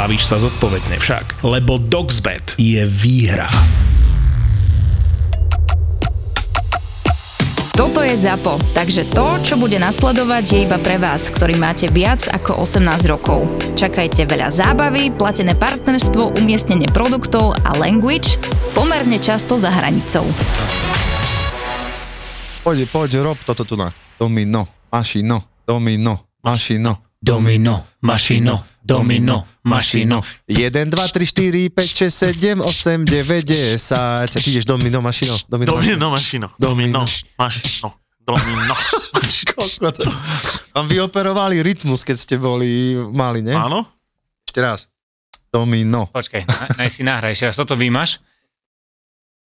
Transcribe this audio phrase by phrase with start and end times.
[0.00, 1.44] bavíš sa zodpovedne však.
[1.44, 3.52] Lebo Dogsbet je výhra.
[7.76, 12.28] Toto je ZAPO, takže to, čo bude nasledovať, je iba pre vás, ktorý máte viac
[12.28, 13.44] ako 18 rokov.
[13.76, 18.40] Čakajte veľa zábavy, platené partnerstvo, umiestnenie produktov a language
[18.76, 20.24] pomerne často za hranicou.
[22.64, 23.92] Poď, poď, rob toto tu na.
[24.16, 27.08] Domino, mašino, domino, mašino.
[27.20, 30.22] Domino, mašino, domino, mašino.
[30.46, 33.92] 1, 2, 3, 4, 5, 6, 7, 8, 9, 10.
[33.92, 35.36] A ty ideš domino, mašino.
[35.46, 36.48] Domino, Domino, mašino.
[36.56, 37.88] Domino, mašino.
[38.20, 38.74] Domino,
[39.12, 39.52] mašino.
[39.52, 40.04] Koľko to?
[40.70, 42.70] Vám vyoperovali rytmus, keď ste boli
[43.10, 43.52] mali, ne?
[43.52, 43.84] Áno?
[44.44, 44.86] Ešte raz.
[45.48, 46.06] Domino.
[46.08, 47.56] Počkaj, na- naj si nahraj ešte raz.
[47.56, 48.22] Toto vymaš?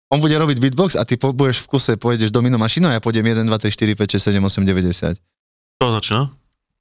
[0.07, 2.99] On bude robiť beatbox a ty po, budeš v kuse, pôjdeš domino mašino a ja
[2.99, 5.15] pôjdem 1, 2, 3, 4, 5, 6, 7, 8, 9, 10.
[5.79, 6.21] Čo začína?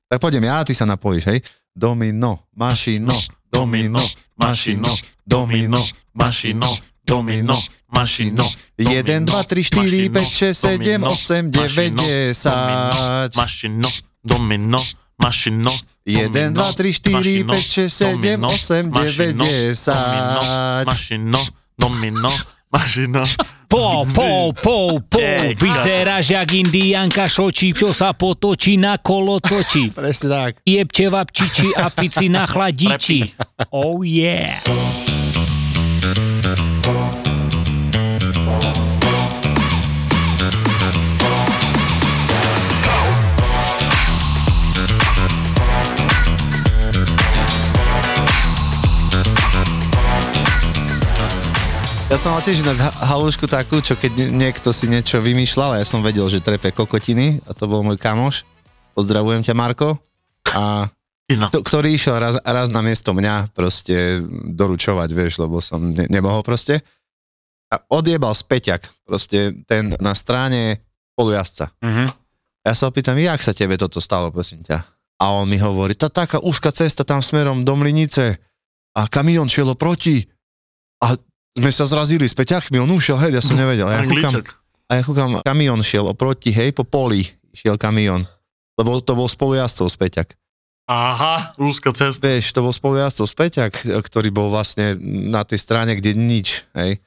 [0.07, 1.39] Tak pôjdem ja a ty sa napojíš, hej?
[1.75, 3.15] Domino, mašino,
[3.53, 3.99] domino,
[4.37, 5.79] mašino, domino,
[6.15, 6.67] mašino,
[7.07, 7.55] domino,
[7.89, 8.45] mašino.
[8.79, 13.37] 1, 2, 3, 4, 5, 6, 7, 8, 9, 10.
[13.37, 13.89] Mašino,
[14.23, 14.79] domino,
[15.23, 15.71] mašino.
[16.07, 20.85] 1, 2, 3, 4, 5, 6, 7, 8, 9, 10.
[20.87, 21.39] Mašino,
[21.79, 22.31] domino,
[22.73, 23.23] mašino.
[23.71, 25.23] Po, po, po, po,
[25.55, 29.95] vyzeráš jak indianka šočí, čo sa potočí na kolo točí.
[29.95, 30.53] Presne tak.
[30.67, 33.31] Jebče vapčiči a fici na chladiči.
[33.71, 34.59] Oh yeah.
[52.11, 55.79] Ja som mal tiež ináč ha- halúšku takú, čo keď nie- niekto si niečo vymýšľal,
[55.79, 58.43] ja som vedel, že trepe kokotiny a to bol môj kamoš.
[58.99, 59.95] Pozdravujem ťa, Marko.
[60.51, 60.91] A
[61.55, 64.19] to, ktorý išiel raz, raz na miesto mňa proste
[64.51, 66.83] doručovať, vieš, lebo som ne, nemohol proste.
[67.71, 70.83] A odjebal späťak, proste ten na strane
[71.15, 71.71] polujazca.
[71.79, 72.11] Mhm.
[72.67, 74.83] Ja sa opýtam, jak sa tebe toto stalo, prosím ťa?
[75.23, 78.43] A on mi hovorí, tá taká úzka cesta tam smerom do Mlinice
[78.99, 80.27] a kamión šiel proti
[81.57, 83.91] sme sa zrazili s peťachmi, on ušiel, hej, ja som nevedel.
[83.91, 84.33] A ja kúkam,
[84.87, 88.23] a ja kúkam, kamión šiel oproti, hej, po poli šiel kamión.
[88.79, 90.39] Lebo to bol spolujazdcov späťak.
[90.91, 92.27] Aha, úzka cesta.
[92.27, 94.99] Vieš, to bol spolujazdcov späťak, ktorý bol vlastne
[95.31, 96.99] na tej strane, kde nič, hej.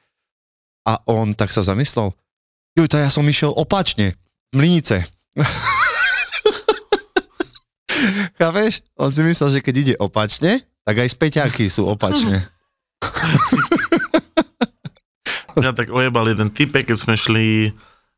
[0.84, 2.12] A on tak sa zamyslel,
[2.76, 4.16] to ja som išiel opačne,
[4.52, 5.04] z Mlinice.
[8.38, 8.82] Chápeš?
[8.98, 12.44] On si myslel, že keď ide opačne, tak aj späťaky sú opačne.
[15.54, 17.74] Mňa tak ojebal jeden type, keď sme šli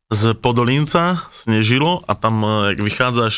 [0.07, 3.35] z Podolínca, snežilo a tam, eh, jak vychádzaš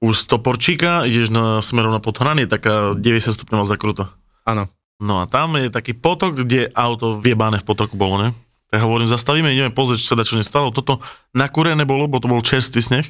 [0.00, 4.08] už z Toporčíka, ideš na, smerom na podhranie, taká 90 stupňová zakruta.
[4.48, 4.72] Áno.
[5.00, 8.28] No a tam je taký potok, kde auto viebané v potoku bolo, ne?
[8.72, 10.72] Tak hovorím, zastavíme, ideme pozrieť, čo sa čo nestalo.
[10.72, 11.04] Toto
[11.36, 13.06] nakúrené bolo, bo to bol čerstvý sneh.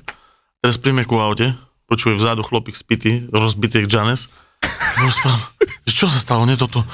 [0.62, 1.54] Teraz príjme ku aute,
[1.86, 4.30] počuje vzadu chlopík spity, rozbitý jak Janes.
[5.04, 5.40] Rozprávam,
[5.88, 6.84] čo sa stalo, nie toto?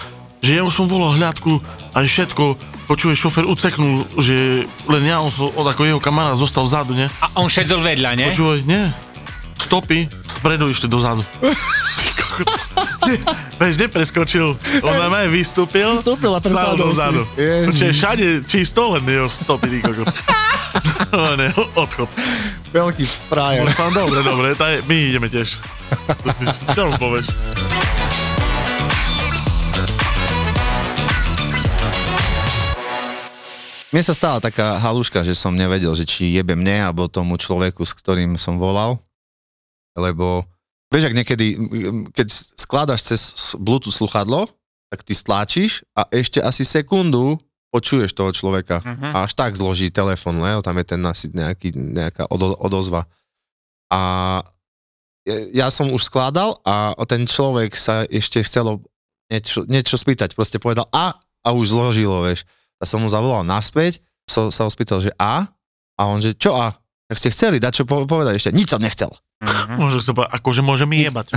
[0.44, 1.58] Že ja už som volal hľadku,
[1.96, 2.44] aj všetko,
[2.86, 7.10] počuje šofer uceknul, že len ja, on som, od ako jeho kamarát zostal vzadu, ne?
[7.18, 8.28] A on šedol vedľa, nie?
[8.30, 8.84] Počúvaj, nie.
[9.56, 11.24] Stopy, spredu išli dozadu.
[13.56, 14.58] Vieš, nepreskočil.
[14.84, 15.88] On nám aj vystúpil.
[15.96, 17.40] Vystúpil a sadol presadol si.
[17.72, 19.80] Počuaj, všade čisto, len jeho stopy.
[21.12, 22.08] No, ne, odchod.
[22.72, 23.64] Veľký frajer.
[23.94, 25.56] Dobre, dobre, taj, my ideme tiež.
[26.76, 27.26] Čo mu povieš?
[33.96, 37.80] Mne sa stala taká halúška, že som nevedel, že či jebe mne, alebo tomu človeku,
[37.80, 39.00] s ktorým som volal.
[39.96, 40.44] Lebo,
[40.92, 41.56] vieš, ak niekedy,
[42.12, 42.28] keď
[42.60, 43.20] skladaš cez
[43.56, 44.52] Bluetooth sluchadlo,
[44.92, 47.40] tak ty stláčiš a ešte asi sekundu
[47.72, 48.84] počuješ toho človeka.
[48.84, 49.16] Mhm.
[49.16, 53.08] A až tak zloží telefon, lebo tam je ten asi nejaký, nejaká odo, odozva.
[53.88, 54.44] A
[55.56, 58.84] ja som už skladal a ten človek sa ešte chcelo
[59.32, 60.36] niečo, niečo spýtať.
[60.36, 61.16] Proste povedal a
[61.46, 62.42] a už zložilo, vieš.
[62.76, 65.48] A som mu zavolal naspäť, so, sa ho spýtal, že a?
[65.96, 66.76] A on, že čo a?
[67.06, 68.50] Tak ste chceli dať čo po- povedať ešte?
[68.52, 69.08] Nič som nechcel.
[69.40, 69.76] Mhm.
[69.76, 71.32] Môže sa povedať, akože môže mi jebať.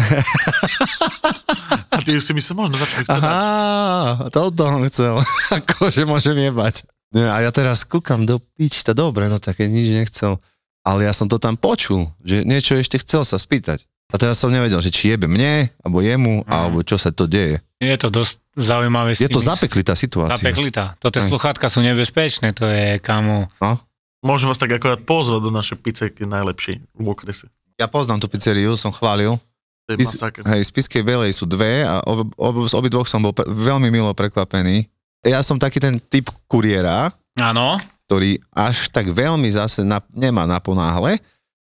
[1.91, 3.23] A ty si myslel, možno za čo chce dať.
[3.23, 5.19] Aha, toto on chcel.
[5.59, 6.87] akože môžem jebať.
[7.09, 10.37] Nie, a ja teraz kúkam do pičta, dobre, no také nič nechcel.
[10.85, 13.83] Ale ja som to tam počul, že niečo ešte chcel sa spýtať.
[14.09, 16.49] A teraz som nevedel, že či jebe mne, alebo jemu, Mhm.
[16.49, 17.61] alebo čo sa to deje.
[17.77, 19.13] Je to dosť zaujímavé.
[19.13, 20.35] Je to zapeklitá situácia.
[20.41, 20.97] Zapeklitá.
[20.99, 23.47] To tie sluchátka sú nebezpečné, to je kamo.
[23.61, 23.79] No.
[24.19, 27.47] Môžem vás tak akorát pozvať do našej pizzerky najlepšej v okrese.
[27.79, 29.39] Ja poznám tú pizzeriu, som chválil.
[29.87, 30.43] Je masaker.
[30.45, 33.89] Hej, z Piskej Belej sú dve a ob, ob, z obidvoch som bol pre, veľmi
[33.89, 34.85] milo prekvapený.
[35.25, 37.79] Ja som taký ten typ kuriéra, Áno.
[38.05, 41.17] ktorý až tak veľmi zase na, nemá na ponáhle.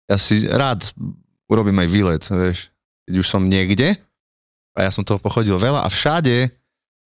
[0.07, 0.87] Ja si rád
[1.47, 2.69] urobím aj výlet, vieš,
[3.03, 3.95] keď už som niekde
[4.73, 6.49] a ja som toho pochodil veľa a všade,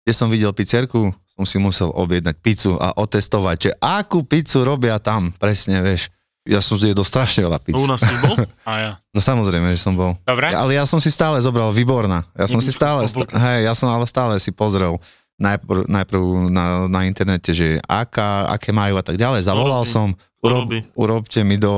[0.04, 5.00] kde som videl pizzerku, som si musel objednať pizzu a otestovať, že akú pizzu robia
[5.00, 6.12] tam, presne, vieš.
[6.44, 7.80] Ja som zjedol strašne veľa pizz.
[7.80, 8.36] U nás si bol?
[8.68, 8.92] A ja.
[9.16, 10.12] No samozrejme, že som bol.
[10.28, 10.52] Dobre?
[10.52, 12.28] Ja, ale ja som si stále zobral výborná.
[12.36, 13.40] Ja som si Jedničku, stále, st- oblúka.
[13.40, 15.00] hej, ja som ale stále si pozrel
[15.36, 19.42] najprv, najprv na, na internete, že aká, aké majú a tak ďalej.
[19.42, 19.90] Zavolal Urobí.
[19.90, 20.08] som,
[20.40, 20.78] urob, Urobí.
[20.94, 21.74] urobte mi do,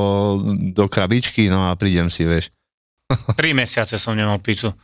[0.70, 2.52] do krabičky, no a prídem si, vieš.
[3.38, 4.74] Tri mesiace som nemal pizzu.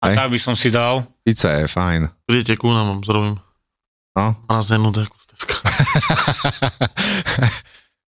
[0.00, 0.16] A Hej.
[0.16, 1.04] tak by som si dal.
[1.24, 2.12] Pizza je fajn.
[2.28, 3.40] Prídete ku nám, zrobím.
[4.14, 4.36] No.
[4.46, 5.54] Mrazenú deku z Teska.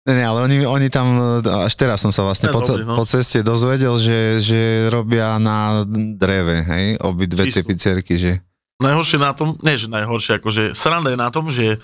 [0.06, 1.18] ne, ne, ale oni, oni tam,
[1.66, 2.94] až teraz som sa vlastne Ja, po, dobrý, no.
[2.94, 8.38] po ceste dozvedel, že, že robia na dreve, hej, obidve tie pizzerky, že
[8.76, 11.80] Najhoršie na tom, nie že najhoršie, akože sranda je na tom, že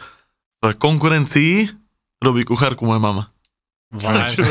[0.61, 1.73] v konkurencii
[2.21, 3.31] robí kuchárku moja mama.
[3.93, 4.49] Vážne.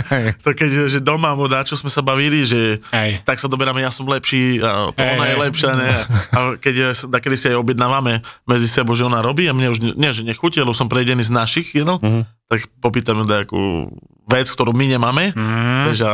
[0.44, 3.20] To keď, že doma alebo čo sme sa bavili, že Hej.
[3.22, 5.88] tak sa doberáme, ja som lepší a to Hej, ona je lepšia, ne?
[6.32, 10.10] A keď kedy si aj objednávame medzi sebou, že ona robí a mne už, nie,
[10.10, 12.24] že nechutí, lebo som prejdený z našich jedol, Mhm.
[12.46, 13.92] tak popýtame nejakú
[14.24, 16.12] vec, ktorú my nemáme, Mm, vieš, a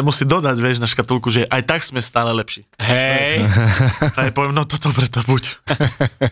[0.00, 2.66] musí dodať, vieš, na škatulku, že aj tak sme stále lepší.
[2.76, 3.46] hej.
[4.18, 5.62] A ja poviem, no toto preto buď.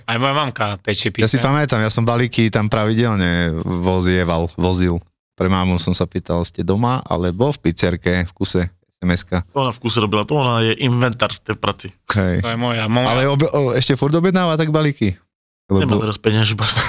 [0.06, 1.30] Aj moja mamka pečie Ja pizze.
[1.30, 4.98] si pamätám, ja som balíky tam pravidelne vozieval, vozil.
[5.40, 8.68] Pre mámu som sa pýtal, ste doma, alebo v pizzerke, v kuse
[9.00, 11.88] sms Ona v kuse robila to, ona je inventár v tej práci.
[12.12, 12.44] Hej.
[12.44, 12.84] To je moja.
[12.84, 13.08] moja.
[13.08, 15.16] Ale obe, o, ešte furt objednáva tak balíky?
[15.72, 16.20] Lebo Nemá bol- teraz
[16.52, 16.82] basta.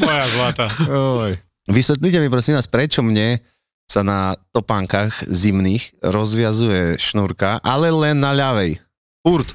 [0.08, 0.66] moja zlata.
[0.88, 1.36] Oj.
[1.68, 3.44] Vysvetlite mi prosím vás, prečo mne
[3.84, 8.80] sa na topánkach zimných rozviazuje šnúrka, ale len na ľavej.
[9.20, 9.52] Furt.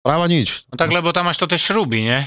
[0.00, 0.64] Práva nič.
[0.72, 2.20] No tak lebo tam máš to tie šruby, nie?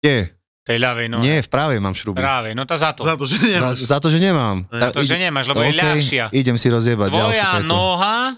[0.00, 1.18] Nie, Tej ľavej, no.
[1.18, 2.16] nie, v pravej mám šruby.
[2.16, 3.00] Práve, no tá za to.
[3.00, 3.76] Za to, že Za, nemáš.
[3.80, 4.66] za to, že nemám.
[4.68, 6.24] Za to, že nemáš, lebo je OK, ľahšia.
[6.30, 7.66] Idem si rozjebať ďalšiu Tvoja petu.
[7.66, 8.36] noha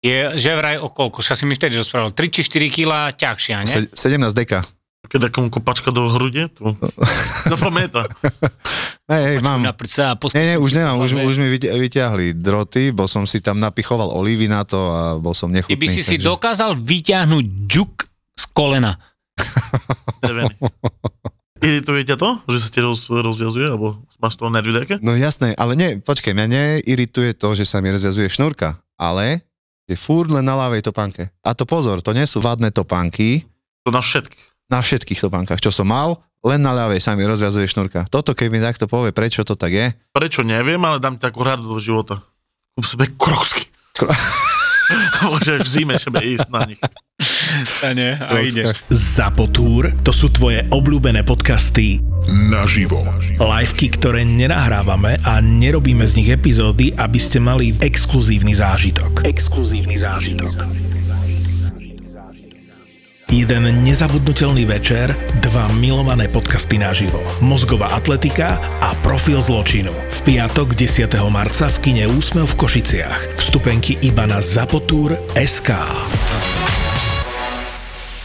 [0.00, 1.20] je, že vraj o koľko?
[1.20, 2.10] Však si mi vtedy rozprával.
[2.10, 3.70] 3 či 4 kg ťažšia, nie?
[3.70, 3.80] Se,
[4.10, 4.64] 17 deka.
[5.02, 6.74] Keď takom kopačka do hrude, to
[7.48, 8.04] zapamätá.
[9.06, 9.62] Hej, hej, mám.
[9.62, 14.08] Nie, nie, už nemám, už, už mi vyťa- vyťahli droty, bol som si tam napichoval
[14.08, 15.76] olívy na to a bol som Ty nechutný.
[15.76, 17.92] by si si takže- dokázal vyťahnuť džuk
[18.34, 18.96] z kolena.
[21.60, 23.86] Irituje ťa to, že sa ti roz, rozviazuje, alebo
[24.16, 24.94] máš toho nervy také?
[24.98, 29.44] No jasné, ale nie, počkaj, mňa neirituje to, že sa mi rozviazuje šnúrka, ale
[29.84, 31.28] je furt len na ľavej topánke.
[31.40, 33.44] A to pozor, to nie sú vadné topánky,
[33.82, 34.44] To na všetkých.
[34.68, 38.06] na všetkých topánkach, čo som mal, len na ľavej sa mi rozviazuje šnúrka.
[38.06, 41.42] Toto keď mi takto povie, prečo to tak je, Prečo neviem, ale dám ti takú
[41.42, 42.24] radu do života.
[42.72, 43.68] Kúp sebe kroksky.
[43.92, 44.08] Kro-
[45.26, 46.80] Môžeš v zime sebe ísť na nich.
[47.84, 48.80] A nie, a ideš.
[48.88, 52.00] Zapotúr, to sú tvoje obľúbené podcasty
[52.50, 53.02] naživo.
[53.36, 59.24] Liveky, ktoré nenahrávame a nerobíme z nich epizódy, aby ste mali exkluzívny zážitok.
[59.26, 60.54] Exkluzívny zážitok.
[63.30, 67.22] Jeden nezabudnutelný večer, dva milované podcasty naživo.
[67.38, 69.94] Mozgová atletika a profil zločinu.
[69.94, 71.06] V piatok 10.
[71.30, 73.38] marca v kine Úsmev v Košiciach.
[73.38, 75.78] Vstupenky iba na Zapotúr SK.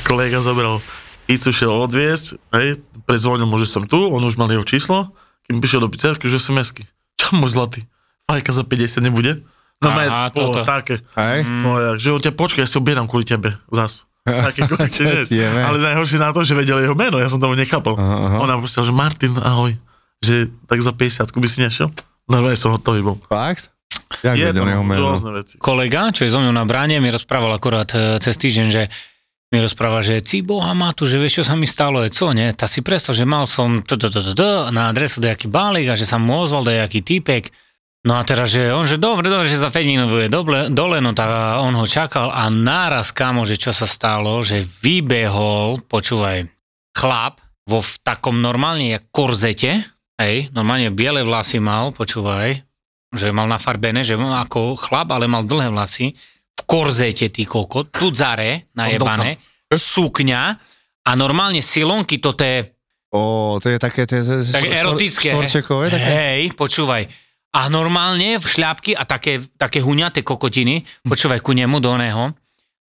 [0.10, 0.82] Kolega zobral
[1.30, 5.14] pizzu, šiel odviesť, hej, prezvonil mu, že som tu, on už mal jeho číslo,
[5.46, 6.90] kým prišiel do pizzerky, že SMS-ky.
[7.22, 7.86] Čo môj zlatý?
[8.26, 9.46] Fajka za 50 nebude?
[9.86, 10.66] No Aha, toto.
[10.66, 11.06] také.
[11.14, 11.46] hej?
[11.46, 14.10] No ja, že on ťa počkaj, ja si objednám kvôli tebe, zas.
[14.50, 14.66] Také
[15.54, 15.62] ne?
[15.62, 17.94] Ale najhoršie na to, že vedel jeho meno, ja som tomu nechápal.
[17.94, 18.38] Aha, aha.
[18.42, 19.78] On nám posiel, že Martin, ahoj,
[20.20, 21.94] že tak za 50 by si nešiel?
[22.26, 23.22] Normálne som hotový bol.
[23.30, 23.70] Fakt?
[24.26, 25.14] Jak Je vedel jeho meno?
[25.14, 25.62] veci.
[25.62, 28.84] Kolega, čo je so mnou na bráne, mi rozprával akurát e, cez týždeň, že
[29.54, 32.34] mi rozpráva, že ci boha má tu, že vieš, čo sa mi stalo, je co,
[32.34, 32.50] nie?
[32.58, 33.86] Tá si predstav, že mal som
[34.74, 37.54] na adresu nejaký balík a že sa mu ozval nejaký týpek.
[38.06, 41.02] No a teraz, že on, že dobre, dobre, že za 5 minút bude dole, dole,
[41.02, 46.46] no tak on ho čakal a náraz, kámo, že čo sa stalo, že vybehol, počúvaj,
[46.94, 49.90] chlap vo v takom normálne jak korzete,
[50.22, 52.62] hej, normálne biele vlasy mal, počúvaj,
[53.10, 56.14] že mal nafarbené, že mal ako chlap, ale mal dlhé vlasy,
[56.56, 59.42] v korzete, ty kokot, tudzare, najebané,
[59.74, 60.42] sukňa
[61.10, 62.70] a normálne silonky, toto je
[63.16, 65.32] Ó, to je také, to je, to tak erotické.
[65.32, 66.04] Štvorčekové, také.
[66.04, 67.25] Hej, počúvaj.
[67.56, 72.36] A normálne v šľapky a také, také huňaté kokotiny, počúvaj ku nemu do oného.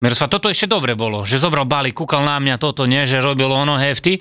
[0.03, 3.49] Miroslav, toto ešte dobre bolo, že zobral balík, kúkal na mňa toto, nie, že robil
[3.49, 4.21] ono hefty,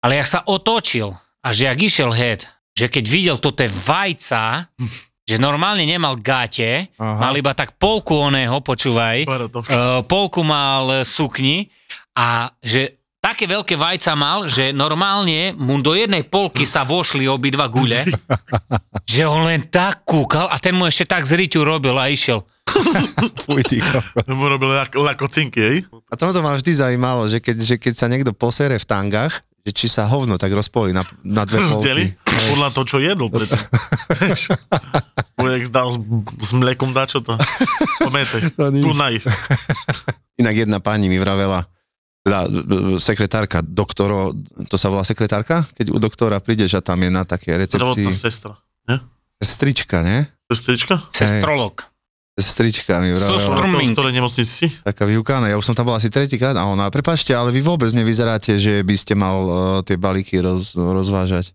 [0.00, 1.12] ale jak sa otočil
[1.44, 4.70] a že jak išiel head, že keď videl toto vajca,
[5.28, 7.20] že normálne nemal gáte, Aha.
[7.28, 9.26] mal iba tak polku oného, počúvaj.
[9.26, 11.68] Uh, polku mal sukni
[12.14, 17.72] a že také veľké vajca mal, že normálne mu do jednej polky sa vošli obidva
[17.72, 18.04] gule,
[19.12, 22.44] že on len tak kúkal a ten mu ešte tak z riťu robil a išiel.
[23.48, 24.28] Fuj, kokos.
[24.28, 25.76] Mu robil lak- lakocinky, hej?
[26.12, 29.72] A toto ma vždy zaujímalo, že keď, že keď sa niekto posere v tangách, že
[29.72, 32.12] či sa hovno tak rozpolí na, na dve Rozdeli?
[32.12, 32.52] polky.
[32.52, 33.56] Podľa toho, čo jedol predtým.
[35.64, 35.98] Zdal s,
[36.44, 37.36] s mlekom dačo to.
[38.04, 39.24] Pamätaj, tu na ich.
[40.36, 41.64] Inak jedna pani mi vravela,
[42.24, 44.32] teda b- b- sekretárka, doktoro,
[44.64, 45.68] to sa volá sekretárka?
[45.70, 48.56] Keď u doktora prídeš a tam je na také Zdravotná recepcii sestra.
[49.38, 50.24] strička, ne?
[50.46, 51.04] Sestrička?
[51.10, 51.84] Sestrolog.
[52.34, 53.38] Strička mi So vravela.
[53.38, 53.88] strom- To, Strming.
[53.88, 54.66] v ktorej nemocnici si?
[54.82, 57.92] Taká vyukána, ja už som tam bol asi tretíkrát a ona, prepáčte, ale vy vôbec
[57.92, 61.54] nevyzeráte, že by ste mal uh, tie balíky roz, rozvážať.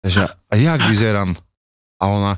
[0.00, 1.38] Takže, a jak vyzerám?
[1.98, 2.32] A ona,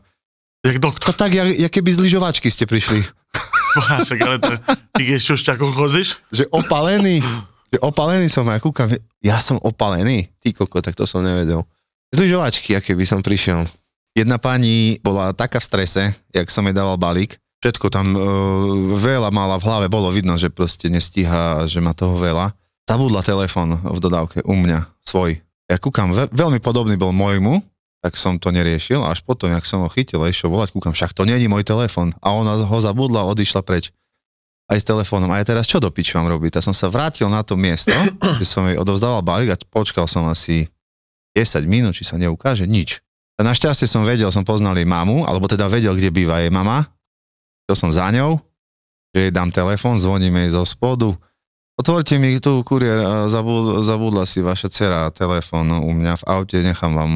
[0.60, 1.14] Jak to doktor.
[1.14, 3.00] tak, jak, jak keby z lyžovačky ste prišli.
[4.04, 4.50] Však, ale to,
[4.92, 6.18] ty keď čo šťakom chodíš?
[6.28, 7.22] Že opalený,
[7.70, 8.90] že opalený som, a ja kúkam,
[9.22, 11.62] ja som opalený, ty koko, tak to som nevedel.
[12.10, 13.62] Z lyžovačky, aké by som prišiel.
[14.18, 16.02] Jedna pani bola taká v strese,
[16.34, 18.18] jak som jej dával balík, všetko tam e,
[18.98, 22.50] veľa mala v hlave, bolo vidno, že proste nestíha, že má toho veľa.
[22.90, 25.38] Zabudla telefon v dodávke u mňa, svoj.
[25.70, 27.62] Ja kúkam, ve, veľmi podobný bol môjmu,
[28.02, 31.14] tak som to neriešil, až potom, jak som ho chytil a išiel volať, kúkam, však
[31.14, 32.10] to není môj telefon.
[32.18, 33.94] A ona ho zabudla a odišla preč
[34.70, 35.26] aj s telefónom.
[35.34, 36.62] A ja teraz čo do piči mám robiť?
[36.62, 37.90] Ja som sa vrátil na to miesto,
[38.38, 40.70] kde som jej odovzdával balík a počkal som asi
[41.34, 43.02] 10 minút, či sa neukáže, nič.
[43.36, 46.86] A našťastie som vedel, som poznal jej mamu, alebo teda vedel, kde býva jej mama.
[47.66, 48.38] To som za ňou,
[49.10, 51.16] že jej dám telefón, zvoním jej zo spodu.
[51.80, 56.60] Otvorte mi tu kuriér, zabud, zabudla si vaša dcera telefón no, u mňa v aute,
[56.60, 57.12] nechám vám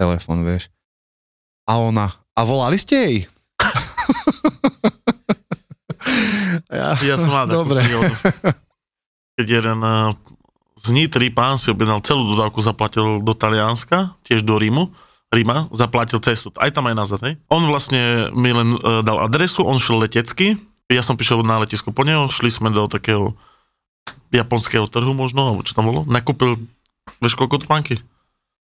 [0.00, 0.72] telefón, vieš.
[1.68, 3.16] A ona, a volali ste jej?
[6.74, 7.80] ja, Ja som mal takú Dobre.
[9.38, 10.14] Keď jeden eh,
[10.74, 14.90] z Nitry pán si objednal celú dodávku, zaplatil do Talianska, tiež do Rímu,
[15.34, 17.34] Ríma, zaplatil cestu, aj tam aj nazad, hej.
[17.50, 20.54] On vlastne mi len uh, dal adresu, on šiel letecky,
[20.86, 23.34] ja som prišiel na letisko po neho, šli sme do takého
[24.30, 26.58] japonského trhu možno, alebo čo tam bolo, nakúpil,
[27.18, 27.98] vieš koľko topánky?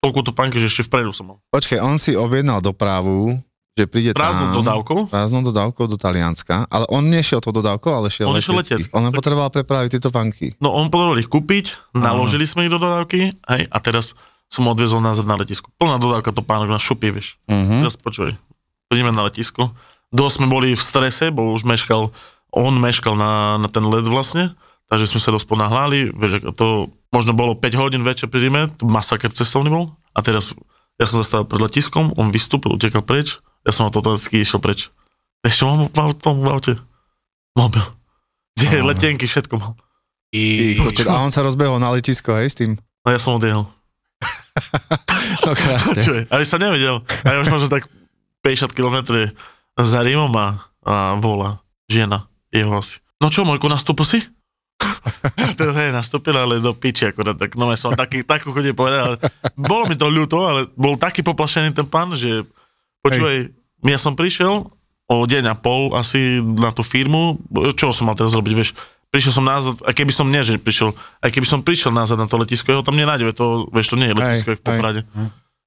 [0.03, 1.39] Toľko topánky, že ešte vpredu som mal.
[1.55, 3.39] Počkej, on si objednal dopravu,
[3.77, 4.57] že príde Prázdnou tam.
[4.65, 8.89] dodávkou, Prázdnou dodávkou do Talianska, ale on nešiel tou dodávkou, ale šiel On letecky.
[8.97, 10.57] On len potreboval prepraviť tieto panky.
[10.65, 12.01] No on potreboval ich kúpiť, Áno.
[12.01, 14.17] naložili sme ich do dodávky, hej, a teraz
[14.49, 15.69] som odviezol nazad na letisko.
[15.77, 17.37] Plná dodávka to pánok na šupy, vieš.
[17.53, 17.85] Uh-huh.
[17.85, 18.33] Teraz počuj,
[18.89, 19.77] prídeme na letisko.
[20.09, 22.09] Dosť sme boli v strese, bo už meškal,
[22.57, 24.57] on meškal na, na ten let vlastne,
[24.89, 28.89] takže sme sa dosť ponáhľali, vieš, to možno bolo 5 hodín večer pri Ríme, to
[28.89, 29.93] masaker cestovný bol.
[30.17, 30.57] A teraz
[30.97, 34.95] ja som zastavil pred letiskom, on vystúpil, utekal preč, ja som automaticky išiel preč.
[35.43, 36.79] Ešte mám v tom aute?
[37.59, 37.83] Mobil.
[38.55, 38.89] Kde Áno.
[38.95, 39.75] letenky, všetko mal.
[40.31, 42.79] I, kokot, a on sa rozbehol na letisko, hej, s tým.
[42.79, 43.67] No ja som odjehol.
[45.43, 46.01] No krásne.
[46.01, 46.23] Čo je?
[46.31, 47.03] Ale sa nevedel.
[47.27, 47.91] A ja už možno tak
[48.47, 49.03] 50 km
[49.75, 53.03] za Rímom a, a volá žena, jeho asi.
[53.19, 54.19] No čo, Mojko, nastúpil si?
[55.59, 59.15] to hej, nastúpil, ale do piči akorát, tak no ja som taký, takú chodie povedal,
[59.15, 59.17] ale
[59.57, 62.45] bolo mi to ľúto, ale bol taký poplašený ten pán, že
[63.05, 63.51] počúvaj,
[63.85, 64.73] ja som prišiel
[65.07, 67.39] o deň a pol asi na tú firmu,
[67.79, 68.75] čo som mal teraz robiť, vieš,
[69.15, 72.27] prišiel som nazad, a keby som nie, že prišiel, aj keby som prišiel nazad na
[72.27, 75.01] to letisko, jeho tam nenájde, to, vieš, to nie je letisko, jak v Poprade.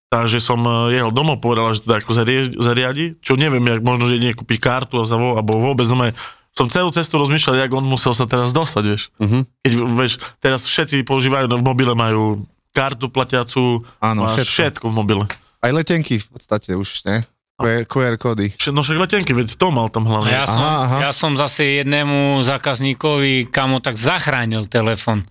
[0.09, 2.11] Takže som eh, jehol domov, povedal, že to ako
[2.59, 6.11] zariadi, čo neviem, jak možno, že nie kúpiť kartu a zavol, alebo vôbec no,
[6.53, 9.13] som celú cestu rozmýšľal, jak on musel sa teraz dostať, vieš.
[9.21, 9.45] Uh-huh.
[9.63, 12.43] Keď, vieš, teraz všetci používajú, no v mobile majú
[12.73, 14.49] kartu platiacu, Áno, všetko.
[14.49, 15.25] všetko v mobile.
[15.59, 17.27] Aj letenky v podstate už, ne?
[17.59, 18.55] QR, kódy.
[18.71, 20.31] No však letenky, veď to mal tam hlavne.
[20.31, 20.97] ja, som, Aha, aha.
[21.03, 25.27] ja som zase jednému zákazníkovi, kamo tak zachránil telefon.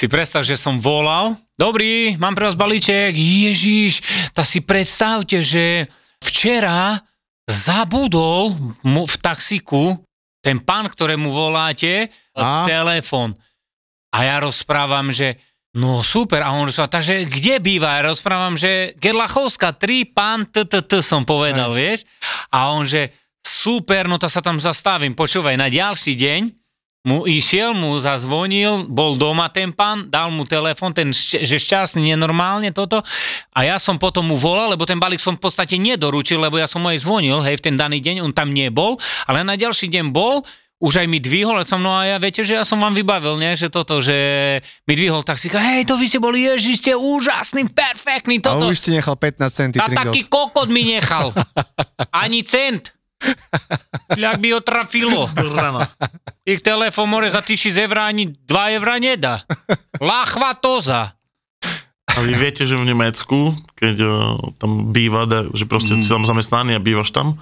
[0.00, 4.00] Si predstav, že som volal, dobrý, mám pre vás balíček, Ježiš,
[4.32, 5.92] tak si predstavte, že
[6.24, 7.04] včera
[7.44, 10.00] zabudol mu v taxiku
[10.40, 12.64] ten pán, ktorému voláte, A?
[12.64, 13.36] telefon.
[14.16, 15.36] A ja rozprávam, že
[15.74, 17.98] no super, a on rozpráva, takže kde býva?
[18.00, 22.06] Ja rozprávam, že Gerlachovská 3, pán TTT som povedal, vieš?
[22.50, 25.14] A on, že super, no to sa tam zastavím.
[25.14, 26.42] Počúvaj, na ďalší deň
[27.00, 32.12] mu išiel, mu zazvonil, bol doma ten pán, dal mu telefon, ten, šť- že šťastný,
[32.12, 33.00] nenormálne toto.
[33.56, 36.68] A ja som potom mu volal, lebo ten balík som v podstate nedoručil, lebo ja
[36.68, 39.88] som mu aj zvonil, hej, v ten daný deň, on tam nebol, ale na ďalší
[39.88, 40.44] deň bol,
[40.80, 43.52] už aj mi dvihol, som, no a ja viete, že ja som vám vybavil, nie,
[43.52, 44.16] že toto, že
[44.88, 48.72] mi dvihol taxíka, hej, to vy ste boli, ježiš, ste úžasný, perfektný, A toto.
[48.72, 51.36] už ti nechal 15 centy A taký kokot mi nechal.
[52.24, 52.96] Ani cent.
[54.16, 55.28] Ľak by ho trafilo.
[56.48, 59.44] Ich telefon more za 1000 eur ani 2 eur nedá.
[60.00, 61.12] Lachva toza.
[62.10, 64.12] A vy viete, že v Nemecku, keď uh,
[64.58, 66.00] tam býva, že proste mm.
[66.00, 67.38] si tam zamestnaný a bývaš tam,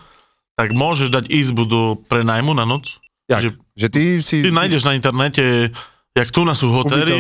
[0.59, 1.81] tak môžeš dať izbu do
[2.11, 2.99] prenajmu na noc.
[3.29, 3.41] Jak?
[3.45, 5.71] Že- Že ty si Ty nájdeš na internete,
[6.11, 7.15] jak tu na sú hotely,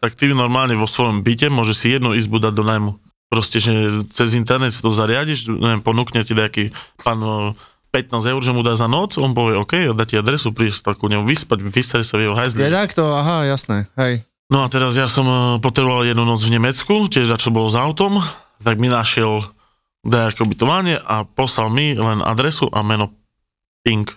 [0.00, 2.90] tak ty normálne vo svojom byte môžeš si jednu izbu dať do najmu.
[3.28, 3.70] Proste, že
[4.10, 7.52] cez internet si to zariadiš, neviem, ponúkne ti nejaký pán o,
[7.92, 10.98] 15 eur, že mu dá za noc, on povie OK, dá ti adresu, prísť tak
[10.98, 12.64] u neho vyspať, vysať sa v jeho ja hajzli.
[12.64, 14.22] takto, aha, jasné, hej.
[14.50, 17.76] No a teraz ja som eh, potreboval jednu noc v Nemecku, tiež čo bolo s
[17.76, 18.18] autom,
[18.58, 19.46] tak mi našiel
[20.02, 23.12] nejaké ubytovanie a poslal mi len adresu a meno
[23.84, 24.10] Pink.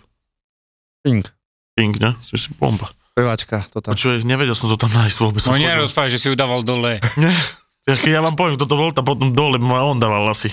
[1.04, 1.36] Pink,
[1.76, 2.16] Pink, ne?
[2.24, 2.90] Si si bomba.
[3.14, 3.94] pevačka, to tam.
[3.94, 5.44] Počuj, nevedel som to tam nájsť vôbec.
[5.46, 7.04] No nerozprávaj, že si ju dával dole.
[7.22, 7.36] Nie.
[7.84, 10.48] Ja, keď ja vám poviem, kto to bol, tak potom dole ma on dával asi.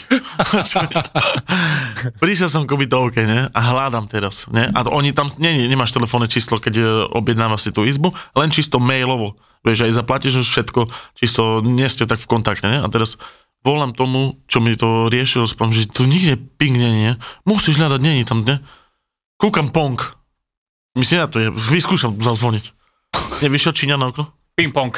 [2.22, 3.46] Prišiel som k ubytovke, ne?
[3.54, 4.66] A hľadám teraz, ne?
[4.74, 8.50] A oni tam, nie, nie, nemáš telefónne číslo, keď e, objednávaš si tú izbu, len
[8.50, 9.38] čisto mailovo.
[9.62, 12.82] Vieš, aj zaplatíš všetko, čisto nie ste tak v kontakte, ne?
[12.82, 13.14] A teraz
[13.62, 17.12] volám tomu, čo mi to riešil, spom, že tu nikde ping nie, nie?
[17.46, 18.58] Musíš hľadať, nie, tam, ne?
[19.38, 20.02] Kúkam pong.
[20.98, 22.74] Myslím, ja to je, vyskúšam zazvoniť.
[23.46, 24.30] Nevyšiel Číňa na okno?
[24.58, 24.92] Ping-pong.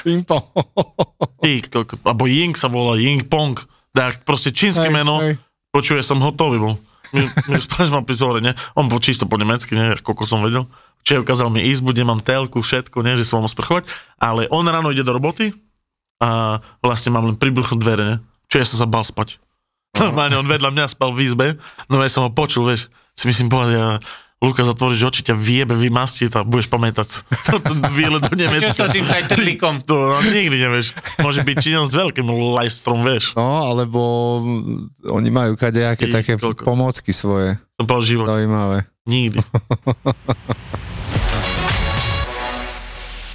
[1.68, 3.54] Koko, alebo Ying sa volá, Ying Pong.
[3.92, 5.20] Tak proste čínske meno,
[5.68, 6.74] počuje, som hotový bol.
[7.12, 8.56] Mi spáš ma pri zhore, ne?
[8.72, 10.00] On bol čisto po nemecky, ne?
[10.00, 10.64] Koľko som vedel.
[11.04, 13.20] Čiže ukázal mi izbu, kde mám telku, všetko, ne?
[13.20, 13.84] Že som mohol sprchovať.
[14.16, 15.52] Ale on ráno ide do roboty
[16.24, 18.16] a vlastne mám len pribruchnúť dvere, ne?
[18.48, 19.36] Čiže ja som sa bal spať.
[19.92, 21.46] Normálne on vedľa mňa spal v izbe,
[21.92, 22.88] no ja som ho počul, vieš.
[23.12, 24.00] Si myslím, povedať, ja,
[24.42, 27.22] Luka, zatvoríš oči, ťa viebe, vymastí a budeš pamätať.
[27.46, 28.82] Toto výlet do Čo s Nemecka.
[28.90, 29.74] tým tajtrlíkom?
[29.88, 30.98] To no, nikdy nevieš.
[31.22, 33.38] Môže byť Číňan s veľkým lajstrom, vieš.
[33.38, 34.00] No, alebo
[35.06, 36.66] oni majú kadejaké také koľko.
[36.66, 38.26] pomocky svoje, Som povedal život.
[38.26, 38.82] zaujímavé.
[39.06, 39.38] Nikdy.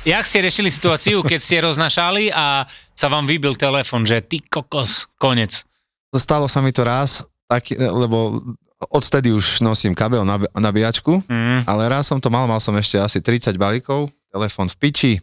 [0.04, 5.08] Jak ste riešili situáciu, keď ste roznašali a sa vám vybil telefon, že ty kokos,
[5.16, 5.68] konec.
[6.12, 8.40] Stalo sa mi to raz, taký, lebo
[8.78, 11.66] odtedy už nosím kabel na nabíjačku, Mm.
[11.66, 15.14] ale raz som to mal, mal som ešte asi 30 balíkov, telefon v piči,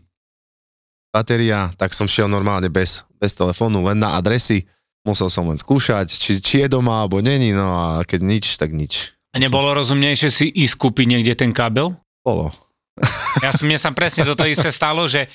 [1.15, 4.67] batéria, tak som šiel normálne bez, bez telefónu, len na adresy.
[5.05, 8.73] Musel som len skúšať, či, či je doma, alebo není, no a keď nič, tak
[8.73, 9.13] nič.
[9.31, 11.93] A nebolo rozumnejšie si ísť kúpiť niekde ten kábel?
[12.25, 12.49] Bolo.
[13.45, 15.27] Ja som, mne sa presne toto isté stalo, že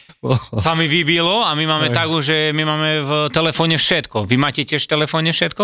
[0.58, 1.96] sa mi vybilo a my máme Hej.
[1.96, 4.26] tak, že my máme v telefóne všetko.
[4.26, 5.64] Vy máte tiež v telefóne všetko?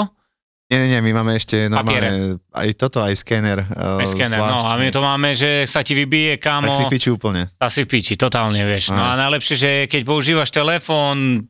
[0.65, 3.61] Nie, nie, my máme ešte normálne, aj toto, aj skener.
[3.67, 6.81] Aj Uh, skener, no a my to máme, že sa ti vybije, Tak kámo, si
[6.81, 7.45] v piči úplne.
[7.53, 8.89] tá si v piči, totálne, vieš.
[8.89, 9.19] No a Aj.
[9.19, 11.45] najlepšie, že keď používaš telefón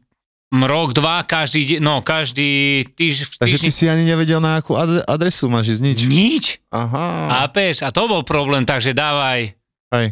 [0.51, 4.73] rok, dva, každý, de- no každý týž, Takže ty týždeň, si ani nevedel, na akú
[4.73, 5.99] ad- adresu máš ísť nič.
[6.05, 6.45] nič.
[6.69, 7.39] Aha.
[7.39, 9.55] A peš, a to bol problém, takže dávaj,
[9.91, 10.07] Hej.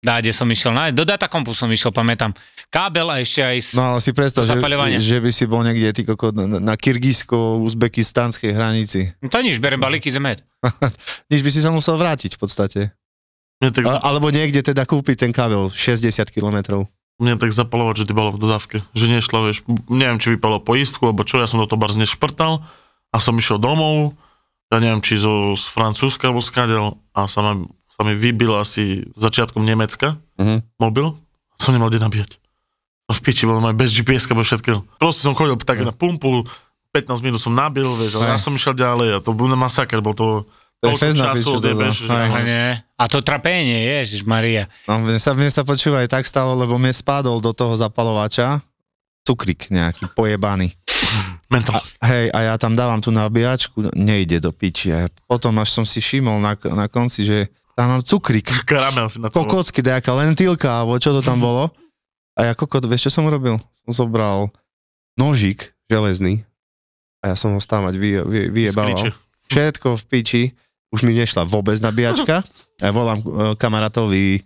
[0.00, 2.32] Dá, kde som išiel, na, do datakompu som išiel, pamätám.
[2.72, 3.56] Kábel a ešte aj...
[3.60, 3.70] S...
[3.76, 4.56] No ale si predstav, že,
[5.00, 9.12] že by si bol niekde ty koko, na, na kyrgyzsko-uzbekistanskej hranici.
[9.20, 10.40] No to nič, berem balíky zemet.
[11.32, 12.80] Nič by si sa musel vrátiť v podstate.
[13.60, 16.88] Mne tak, A, alebo niekde teda kúpiť ten kabel 60 km.
[17.20, 18.76] mne tak zapalovať, že ty bolo v dodávke.
[18.96, 22.64] Že nešla, vieš, neviem, či vypalo poistku, alebo čo, ja som do toho barz nešprtal
[23.12, 24.16] a som išiel domov,
[24.70, 27.52] ja neviem, či zo, z Francúzska alebo skadel a sa ma,
[28.00, 30.64] sa mi vybil asi začiatkom Nemecka Mhm.
[30.80, 31.12] mobil,
[31.60, 32.40] som nemal kde nabíjať.
[33.04, 34.80] No v piči, bolo aj bez GPS-ka, bez všetkého.
[34.96, 36.48] Proste som chodil tak na pumpu,
[36.90, 40.16] 15 minút som nabil, vieš, ale ja som išiel ďalej a to bol masaker, bol
[40.16, 40.48] to
[40.80, 41.50] To je toľko času,
[41.92, 42.80] že Hej.
[42.96, 44.64] A, a to trapenie, ježiš Maria.
[44.88, 48.64] No, mne sa, mne sa počúva aj tak stalo, lebo mne spadol do toho zapalovača
[49.20, 50.72] cukrik nejaký pojebaný.
[51.52, 51.84] mentál.
[52.00, 54.88] Hej, a ja tam dávam tú nabíjačku, nejde do piči.
[54.88, 57.38] A potom až som si všimol na, na konci, že
[57.80, 58.44] tam mám cukrik.
[58.68, 59.48] Karamel si na Po celom.
[59.48, 61.72] kocky, nejaká lentilka, alebo čo to tam bolo.
[62.36, 63.56] A ja kokot, vieš čo som urobil?
[63.88, 64.52] Som zobral
[65.16, 66.44] nožík železný
[67.24, 69.16] a ja som ho stávať vy, vy, vyjebával.
[69.48, 70.42] Všetko v piči,
[70.92, 72.44] už mi nešla vôbec nabíjačka.
[72.80, 73.26] A ja volám e,
[73.58, 74.40] kamarátovi,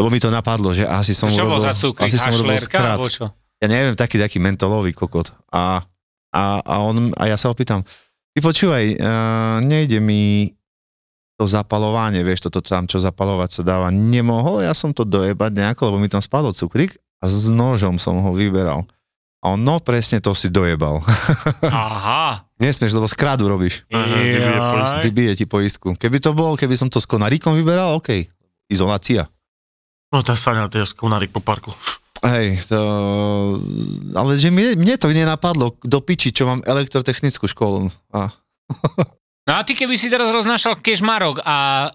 [0.00, 2.06] lebo mi to napadlo, že asi som Čo urobil, za cukrík?
[2.08, 2.98] asi som urobil skrat.
[3.62, 5.30] Ja neviem, taký, taký mentolový kokot.
[5.52, 5.84] A,
[6.32, 7.84] a, a, on, a ja sa opýtam,
[8.32, 10.50] ty počúvaj, uh, nejde mi
[11.36, 15.92] to zapalovanie, vieš, toto tam, čo zapalovať sa dáva, nemohol ja som to dojebať nejako,
[15.92, 18.88] lebo mi tam spadol cukrík a s nožom som ho vyberal.
[19.44, 21.04] A on, no presne to si dojebal.
[21.62, 22.48] Aha.
[22.56, 23.84] Nesmieš, lebo skradu robíš.
[23.92, 25.92] Aha, vybije ti poistku.
[26.00, 28.26] Keby to bol, keby som to s konaríkom vyberal, OK.
[28.72, 29.28] Izolácia.
[30.08, 31.70] No tá Saňa, to je skonárik po parku.
[32.24, 32.80] Hej, to...
[34.16, 37.92] Ale že mne, mne to nenapadlo do piči, čo mám elektrotechnickú školu.
[38.16, 38.32] A...
[39.46, 41.88] No a ty keby si teraz roznášal kešmarok a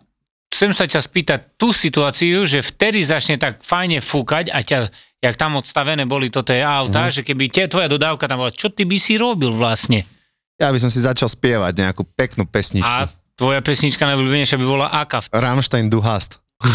[0.51, 4.87] chcem sa ťa spýtať tú situáciu, že vtedy začne tak fajne fúkať a ťa,
[5.19, 7.19] jak tam odstavené boli toto je auta, mm.
[7.19, 10.07] že keby tie tvoja dodávka tam bola, čo ty by si robil vlastne?
[10.55, 12.87] Ja by som si začal spievať nejakú peknú pesničku.
[12.87, 15.19] A tvoja pesnička najobľúbenejšia by bola aká?
[15.33, 16.39] Rammstein du hast.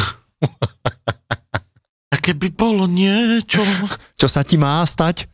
[2.12, 3.65] A keby bolo niečo...
[4.15, 5.27] Čo sa ti má stať?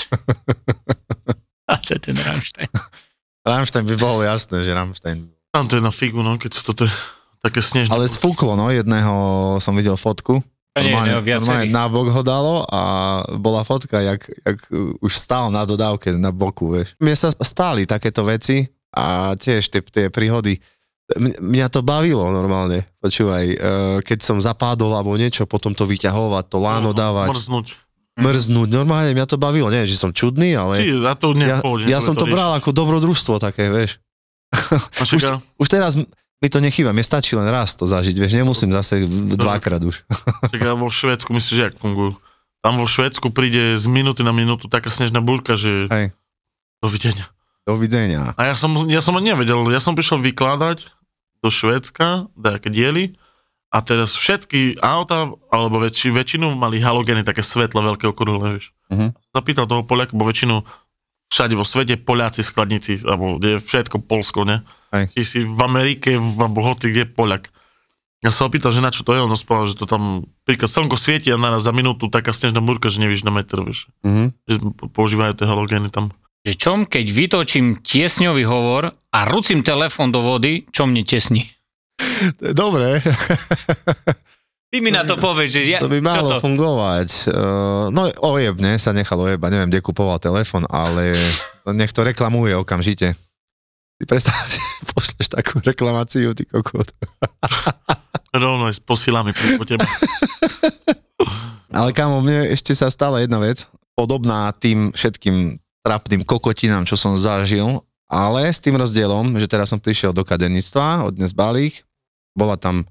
[1.70, 2.70] Zase ten Rammstein.
[3.44, 5.28] Rammstein by bolo jasné, že Rammstein.
[5.50, 6.84] Tam to je na figu, no, keď sa to
[7.40, 7.90] také snežné...
[7.90, 9.12] Ale sfúklo, no, jedného
[9.58, 10.44] som videl fotku.
[10.70, 12.80] A nie, Normálne, no, normálne na bok ho dalo a
[13.42, 14.58] bola fotka, jak, jak
[15.02, 16.94] už stál na dodávke na boku, vieš.
[17.02, 20.62] Mne sa stáli takéto veci a tiež tie, tie príhody.
[21.18, 23.56] Mňa to bavilo normálne, počúvaj, e,
[24.06, 27.74] keď som zapádol alebo niečo, potom to vyťahovať, to láno dávať, Mrznúť.
[28.20, 31.98] Mrznúť, normálne mňa to bavilo, nie, že som čudný, ale Si, a to ja, ja
[31.98, 32.32] som to riešiť.
[32.32, 33.98] bral ako dobrodružstvo také, vieš.
[35.20, 35.94] Ja- Už teraz
[36.40, 39.04] mi to nechýba, mne stačí len raz to zažiť, vieš, nemusím zase
[39.34, 40.04] dvakrát už.
[40.50, 42.16] Tak ja vo Švédsku myslíš, že jak fungujú?
[42.60, 46.12] Tam vo Švédsku príde z minúty na minútu taká snežná búrka, že Hej,
[46.78, 47.28] dovidenia.
[47.62, 48.32] dovidenia.
[48.36, 50.88] A ja som, ja som nevedel, ja som prišiel vykladať
[51.40, 53.16] do Švédska, nejaké diely,
[53.70, 58.74] a teraz všetky auta, alebo väčši, väčšinu mali halogény, také svetlo veľké okrúhle, vieš.
[58.90, 59.14] Mhm.
[59.30, 60.66] Zapýtal toho Poliaka, bo väčšinu
[61.30, 64.66] všade vo svete Poliaci skladníci, alebo kde je všetko Polsko, ne?
[64.90, 67.54] Či si v Amerike, v, alebo hoci kde je Poliak.
[68.20, 70.98] Ja sa opýtal, že na čo to je, on spal, že to tam, príklad, slnko
[70.98, 73.86] svieti a naraz za minútu taká snežná múrka, že nevíš na meter, vieš.
[74.02, 74.34] Mhm.
[74.50, 74.56] Že
[74.90, 76.10] používajú tie halogény tam.
[76.42, 81.59] Že čom, keď vytočím tiesňový hovor a rucím telefón do vody, čo mne tesní?
[82.38, 83.00] To je dobré.
[84.70, 86.46] Ty mi na to povieš, že ja, To by malo to?
[86.46, 87.26] fungovať.
[87.26, 91.18] Uh, no ojebne sa nechal ojebať, neviem, kde kupoval telefon, ale
[91.74, 93.18] nech to reklamuje okamžite.
[93.98, 94.62] Ty predstav, že
[94.94, 96.86] pošleš takú reklamáciu, ty kokot.
[98.30, 99.82] Rovno aj s posilami po tebe.
[101.70, 103.66] Ale kámo, mne ešte sa stala jedna vec,
[103.98, 109.82] podobná tým všetkým trapným kokotinám, čo som zažil, ale s tým rozdielom, že teraz som
[109.82, 111.82] prišiel do kaderníctva, odnes balík,
[112.40, 112.88] bola tam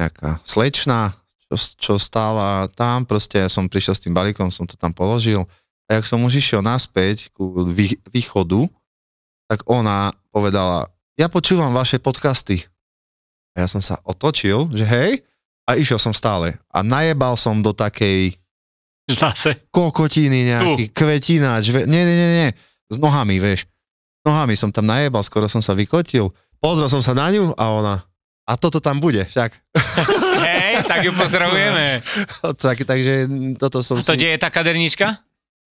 [0.00, 1.12] nejaká slečna,
[1.52, 5.44] čo, čo stála tam, proste ja som prišiel s tým balíkom, som to tam položil
[5.86, 8.66] a jak som už išiel naspäť ku vý, východu,
[9.46, 12.66] tak ona povedala, ja počúvam vaše podcasty.
[13.54, 15.22] A ja som sa otočil, že hej,
[15.66, 16.58] a išiel som stále.
[16.70, 18.34] A najebal som do takej
[19.06, 19.70] Zase.
[19.70, 22.50] kokotiny nejaký, kvetináč, ve, nie, nie, nie, nie,
[22.90, 23.70] s nohami, vieš.
[24.18, 26.34] S nohami som tam najebal, skoro som sa vykotil.
[26.58, 27.94] Pozrel som sa na ňu a ona,
[28.46, 29.50] a toto tam bude, však.
[30.38, 31.98] Hej, tak ju pozdravujeme.
[32.64, 33.26] tak, takže
[33.58, 34.18] toto som A to si...
[34.22, 35.18] kde je tá kaderníčka?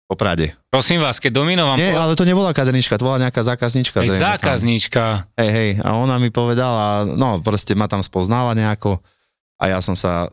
[0.08, 0.56] Po Prade.
[0.68, 4.04] Prosím vás, keď Domino vám Nie, ale to nebola kadernička, to bola nejaká zákaznička.
[4.04, 4.32] Hej, zrejme tam.
[4.36, 5.04] zákazníčka.
[5.40, 9.00] Hej, hej, a ona mi povedala, no proste ma tam spoznala nejako
[9.56, 10.28] a ja som sa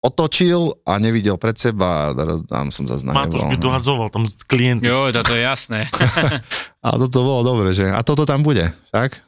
[0.00, 4.88] otočil a nevidel pred seba a tam som zase Matúš by dohadzoval tam s klientom.
[4.88, 5.92] Jo, toto je jasné.
[6.86, 7.92] A toto bolo dobre, že?
[7.92, 9.20] A toto tam bude, však?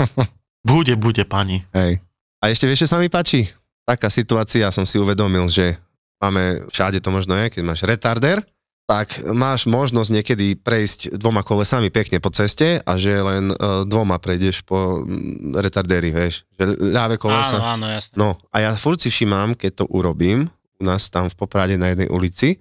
[0.64, 1.60] Bude, bude, pani.
[1.76, 2.00] Hej.
[2.40, 3.52] A ešte vieš, čo sa mi páči?
[3.84, 5.76] Taká situácia, som si uvedomil, že
[6.24, 8.40] máme, všade to možno je, keď máš retarder,
[8.84, 14.20] tak máš možnosť niekedy prejsť dvoma kolesami pekne po ceste a že len uh, dvoma
[14.20, 16.44] prejdeš po mm, retardéri, vieš.
[16.56, 17.56] Že ľavé kolesa.
[17.60, 18.14] Áno, áno, jasné.
[18.16, 21.96] No a ja furt si všímam, keď to urobím, u nás tam v Poprade na
[21.96, 22.60] jednej ulici,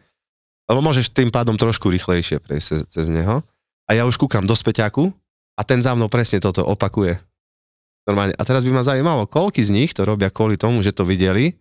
[0.72, 3.44] lebo môžeš tým pádom trošku rýchlejšie prejsť cez, cez neho.
[3.84, 5.12] A ja už kúkam do späťaku
[5.60, 7.20] a ten za mnou presne toto opakuje.
[8.04, 8.36] Normálne.
[8.36, 11.56] A teraz by ma zaujímalo, koľky z nich to robia kvôli tomu, že to videli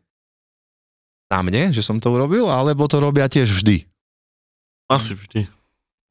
[1.31, 3.88] na mne, že som to urobil, alebo to robia tiež vždy.
[4.90, 5.48] Asi vždy.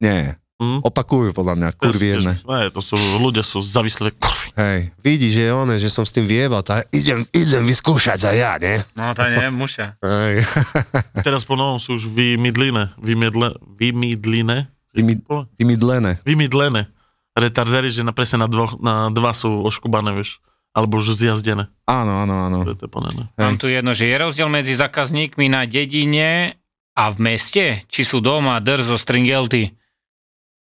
[0.02, 0.42] Nie.
[0.58, 0.82] Hm?
[0.86, 2.34] Opakujú podľa mňa, kurvy Ja jedné.
[2.38, 4.54] Ne, to sú, ľudia sú zavislé kurvy.
[4.54, 8.32] Hej, vidí, že je one, že som s tým viebal, tak idem, idem vyskúšať za
[8.34, 8.82] ja, ne?
[8.94, 9.98] No to nie, muša.
[10.06, 10.46] Hej.
[11.26, 12.94] Teraz po novom sú už vymydlené.
[13.02, 14.70] Vymydle, vymydlené.
[14.94, 15.22] Vymy-
[15.58, 16.22] Vymydlené.
[16.22, 16.94] Vymydlené.
[17.38, 20.44] Retardery, že na, presne na, dvoch, na dva sú oškubané, vieš.
[20.72, 21.68] Alebo už zjazdené.
[21.84, 22.58] Áno, áno, áno.
[22.64, 23.28] To je to ponené.
[23.36, 26.56] Mám tu jedno, že je rozdiel medzi zákazníkmi na dedine
[26.96, 27.84] a v meste?
[27.92, 29.76] Či sú doma, drzo, stringelty?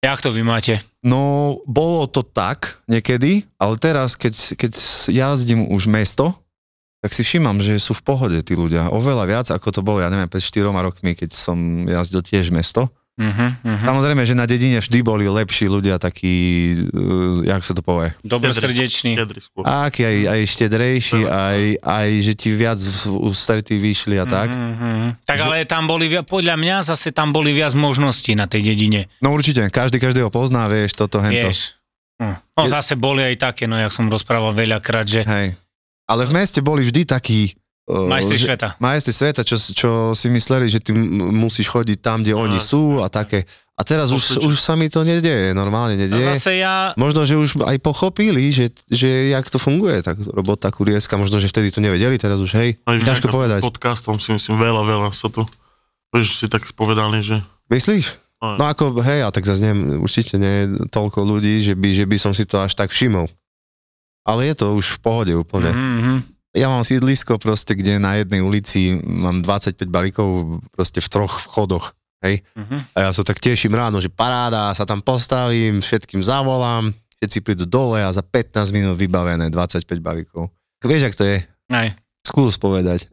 [0.00, 0.80] Jak to vy máte?
[1.04, 4.72] No, bolo to tak niekedy, ale teraz, keď, keď
[5.10, 6.38] jazdím už mesto,
[6.98, 8.90] tak si všímam, že sú v pohode tí ľudia.
[8.90, 12.90] Oveľa viac, ako to bolo, ja neviem, pred 4 rokmi, keď som jazdil tiež mesto.
[13.18, 13.82] Uh-huh, uh-huh.
[13.82, 18.14] Samozrejme, že na dedine vždy boli lepší ľudia, takí, uh, jak sa to povie,
[19.42, 19.66] skôr.
[19.66, 24.54] aký aj, aj štedrejší, aj, aj že ti viac v ústretí vyšli a tak.
[24.54, 25.18] Uh-huh.
[25.26, 29.10] Tak ale tam boli, podľa mňa zase tam boli viac možností na tej dedine.
[29.18, 31.50] No určite, každý každého pozná, vieš, toto, hento.
[31.50, 31.74] Vieš.
[32.22, 32.38] Hm.
[32.54, 35.58] No Je- zase boli aj také, no jak som rozprával veľakrát, že Hej.
[36.08, 37.52] Ale v meste boli vždy takí...
[37.88, 38.76] uh, majstri sveta.
[38.76, 43.08] majstri sveta, čo, čo si mysleli, že ty musíš chodiť tam, kde oni sú a
[43.08, 43.48] také.
[43.78, 46.34] A teraz už, už sa mi to nedieje, normálne A nedieje.
[46.34, 51.14] zase ja, Možno, že už aj pochopili, že, že jak to funguje, tak robota kurierská,
[51.14, 53.62] možno, že vtedy to nevedeli, teraz už hej, Aj ťažko povedať.
[53.62, 55.46] Podcastom si myslím, veľa, veľa sa tu,
[56.10, 57.38] vieš, si tak povedali, že
[57.70, 58.18] Myslíš?
[58.42, 58.58] Aj.
[58.58, 62.04] No ako, hej, a tak zase nie, určite nie je toľko ľudí, že by, že
[62.10, 63.30] by som si to až tak všimol.
[64.26, 65.70] Ale je to už v pohode úplne.
[65.70, 66.18] mm-hmm.
[66.58, 70.26] Ja mám sídlisko proste, kde na jednej ulici mám 25 balíkov
[70.74, 71.94] proste v troch vchodoch.
[72.18, 72.42] Hej?
[72.58, 72.76] Mhm.
[72.92, 77.62] A ja sa tak teším ráno, že paráda, sa tam postavím, všetkým zavolám, všetci prídu
[77.62, 80.50] dole a za 15 minút vybavené 25 balíkov.
[80.82, 81.38] Vieš, ak to je?
[81.70, 81.94] Aj.
[82.26, 83.06] Skús povedať.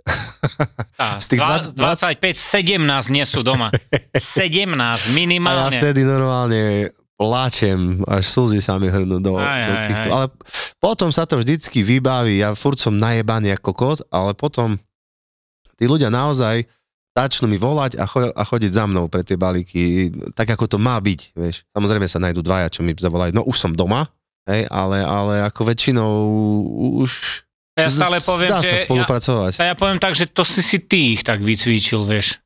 [0.98, 2.34] Tá, Z tých dva- dva- 25,
[2.82, 3.70] 17 nie sú doma.
[4.18, 5.78] 17 A ja minimálne.
[5.78, 10.12] vtedy normálne plačem, až slzy sa mi hrnú do, Aj, do aj.
[10.12, 10.28] Ale
[10.84, 14.76] potom sa to vždycky vybaví, ja furt som najebaný ako kot, ale potom
[15.80, 16.68] tí ľudia naozaj
[17.16, 20.78] začnú mi volať a, cho- a chodiť za mnou pre tie balíky, tak ako to
[20.78, 21.64] má byť, vieš.
[21.72, 24.12] Samozrejme sa nájdú dvaja, čo mi zavolajú, no už som doma,
[24.52, 26.12] hej, ale, ale ako väčšinou
[27.00, 27.42] už
[27.80, 29.52] Ja stále poviem, dá že sa spolupracovať.
[29.64, 32.40] Ja, ja poviem tak, že to si si ty ich tak vycvičil, vieš.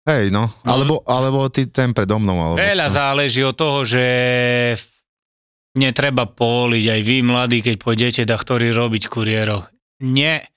[0.00, 2.96] Hej, no, alebo, alebo ty ten predo mnou, alebo Veľa čo.
[2.96, 4.04] záleží od toho, že
[5.76, 9.70] netreba povoliť aj vy, mladí, keď pôjdete da ktorý robiť kuriérov.
[10.02, 10.48] Nie,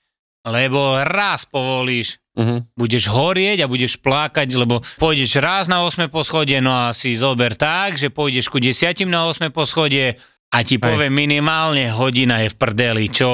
[0.42, 2.74] lebo raz povolíš, Mhm.
[2.74, 7.54] budeš horieť a budeš plakať, lebo pôjdeš raz na 8 poschodie, no a si zober
[7.54, 10.18] tak, že pôjdeš ku 10 na 8 poschodie
[10.50, 13.30] a ti poviem minimálne hodina je v prdeli, čo...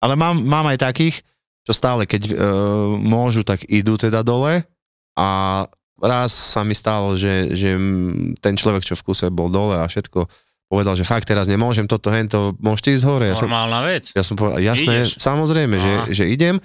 [0.00, 1.16] Ale mám, mám aj takých,
[1.60, 2.36] čo stále, keď uh,
[2.96, 4.64] môžu, tak idú teda dole
[5.16, 5.26] a
[5.96, 7.72] raz sa mi stalo, že, že
[8.38, 10.28] ten človek, čo v kuse bol dole a všetko,
[10.66, 13.26] povedal, že fakt teraz nemôžem toto, hento, môžete ísť hore.
[13.26, 14.12] Ja som, Normálna vec.
[14.12, 15.16] ja som povedal, jasné, Ideš.
[15.16, 16.04] samozrejme, že, Aha.
[16.10, 16.58] že idem,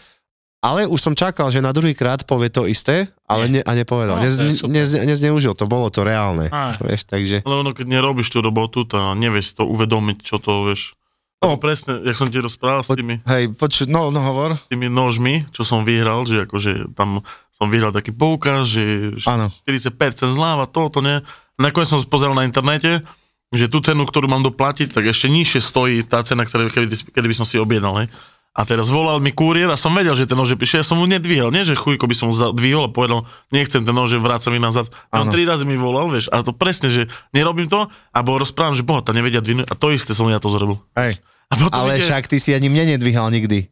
[0.59, 4.17] ale už som čakal, že na druhý krát povie to isté, ale ne, a nepovedal.
[4.17, 6.51] No, Nez, nez, nezneužil to, bolo to reálne.
[6.77, 7.37] Vieš, takže...
[7.41, 10.93] Ale ono, keď nerobíš tú robotu, to nevieš to uvedomiť, čo to, vieš.
[11.41, 11.57] No.
[11.57, 14.53] Presne, jak som ti rozprával s tými, Hej, počuť, no, no hovor.
[14.53, 17.25] s tými nožmi, čo som vyhral, že akože tam
[17.57, 19.49] som vyhral taký poukaz, že Áno.
[19.65, 19.97] 40%
[20.29, 21.25] zľava, toto, ne.
[21.57, 23.01] Nakoniec som pozeral na internete,
[23.49, 27.27] že tú cenu, ktorú mám doplatiť, tak ešte nižšie stojí tá cena, ktoré, kedy, kedy
[27.27, 28.07] by som si objednal, hej.
[28.51, 31.07] A teraz volal mi kuriér a som vedel, že ten nože píše, ja som mu
[31.07, 34.91] nedvihol, nie že chujko by som zadvihol a povedal, nechcem ten nože, vráca mi nazad.
[35.07, 38.75] A on tri razy mi volal, vieš, a to presne, že nerobím to, alebo rozprávam,
[38.75, 40.83] že boha, tá nevedia dvihnúť a to isté som ja to zrobil.
[40.93, 41.23] Hej.
[41.47, 43.71] A potom Ale ide, však ty si ani mne nedvíhal nikdy.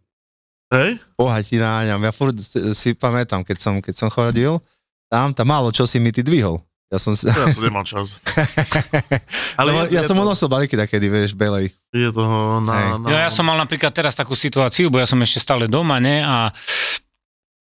[0.72, 2.00] hej, Boha ti náňam.
[2.00, 2.40] Ja furt
[2.72, 4.64] si, pamätám, keď som, keď som chodil,
[5.08, 6.64] tam, tam málo čo si mi ty dvihol.
[6.88, 7.28] Ja som, si...
[7.28, 8.16] ja som nemal čas.
[9.60, 11.72] Ale je- ja je som to- mu nosil balíky takedy, vieš, belej.
[11.90, 12.26] Je to
[12.62, 12.74] na...
[12.74, 12.90] Hej.
[13.02, 15.98] na No ja som mal napríklad teraz takú situáciu, bo ja som ešte stále doma,
[15.98, 16.54] ne, a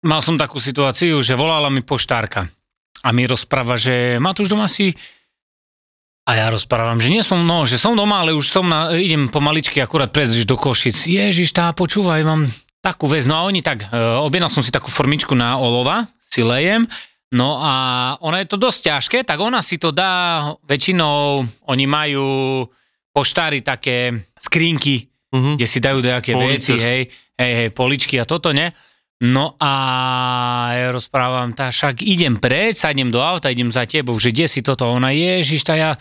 [0.03, 2.47] mal som takú situáciu, že volala mi poštárka
[3.03, 4.95] a mi rozpráva, že Matúš doma si
[6.23, 9.27] a ja rozprávam, že nie som, no, že som doma, ale už som na, idem
[9.27, 10.95] pomaličky akurát prejsť do Košic.
[10.95, 12.47] Ježiš, tá, počúvaj, mám
[12.79, 13.27] takú vec.
[13.27, 16.87] No a oni tak, e, objednal som si takú formičku na olova, si lejem,
[17.35, 17.73] no a
[18.23, 22.27] ona je to dosť ťažké, tak ona si to dá, väčšinou oni majú
[23.13, 25.57] poštári také skrinky, Mhm.
[25.57, 27.01] kde si dajú nejaké veci, hej,
[27.37, 28.73] hej, hej, poličky a toto, ne?
[29.23, 29.71] No a
[30.75, 34.59] ja rozprávam, tá však idem preč, sadnem do auta, idem za tebou, že kde si
[34.59, 34.83] toto?
[34.83, 35.95] Ona, ježiš, tá ja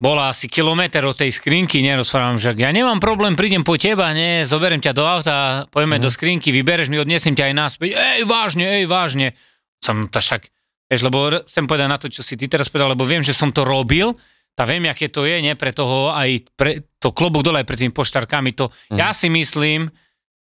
[0.00, 4.48] bola asi kilometr od tej skrinky, nerozprávam, že ja nemám problém, prídem po teba, ne,
[4.48, 5.36] zoberiem ťa do auta,
[5.68, 6.02] pojeme Mhm.
[6.02, 9.36] do skrinky, vybereš mi, odnesiem ťa aj naspäť, ej, vážne, ej, vážne.
[9.78, 10.48] Som tá však,
[10.88, 13.52] vieš, lebo chcem povedať na to, čo si ty teraz povedal, lebo viem, že som
[13.52, 14.16] to robil,
[14.60, 17.80] tá viem, aké to je, ne, pre toho aj pre to klobúk dole aj pred
[17.80, 18.98] tými poštárkami, to, Mhm.
[19.00, 19.88] ja si myslím,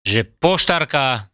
[0.06, 1.26] že poštárka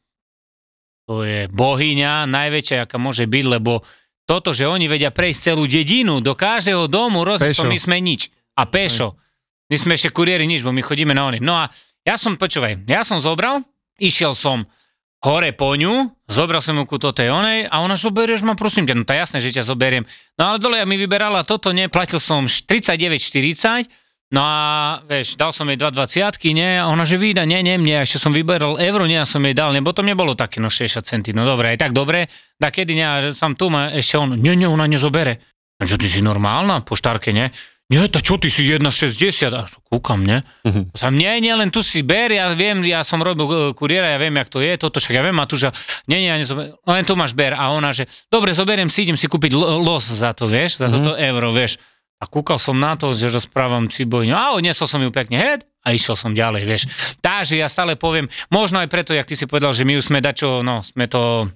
[1.05, 3.83] to je bohyňa najväčšia, aká môže byť, lebo
[4.25, 7.67] toto, že oni vedia prejsť celú dedinu, do každého domu, Pešo.
[7.67, 8.31] my sme nič.
[8.55, 9.19] A pešo.
[9.67, 11.43] My sme ešte kuriéri nič, bo my chodíme na oni.
[11.43, 11.67] No a
[12.07, 13.67] ja som, počúvaj, ja som zobral,
[13.99, 14.71] išiel som
[15.21, 18.09] hore po ňu, zobral som ju ku tej onej a ona, že
[18.41, 20.09] ma, prosím ťa, no to je jasné, že ťa zoberiem.
[20.41, 23.85] No ale dole ja mi vyberala toto, nie, platil som 39,40,
[24.33, 24.57] no a
[25.05, 28.33] vieš, dal som jej 2,20, nie, a ona, že vyda, nie, nie, mne, ešte som
[28.33, 31.45] vyberal euro, nie, ja som jej dal, lebo to nebolo také, no 60 centy, no
[31.45, 34.89] dobre, aj tak dobre, da kedy nie, som tu, ma ešte on, nie, nie, ona
[34.89, 35.45] nezobere.
[35.81, 37.53] A čo, ty si normálna, poštárke, nie?
[37.91, 40.47] Nie, to čo, ty si 1,60, a kúkam, ne?
[40.63, 40.87] Uh-huh.
[40.95, 44.19] Sam, nie, nie, len tu si ber, ja viem, ja som robil uh, kuriéra, ja
[44.23, 45.75] viem, jak to je, toto však ja viem, Matúša,
[46.07, 47.59] nie, nie, ja nezober, len tu máš ber.
[47.59, 51.03] A ona, že, dobre, zoberiem si, idem si kúpiť los za to, vieš, za uh-huh.
[51.03, 51.83] toto euro, vieš.
[52.23, 55.67] A kúkal som na to, že rozprávam si bojňu, a odnesol som ju pekne head
[55.83, 56.87] a išiel som ďalej, vieš.
[57.19, 60.23] Takže ja stále poviem, možno aj preto, jak ty si povedal, že my už sme
[60.23, 61.51] dačo, no, sme to,